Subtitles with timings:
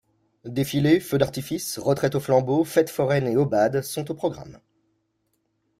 [0.45, 4.57] Défilé, feu d'artifice, retraite aux flambeaux, fête foraine et aubades sont au programme.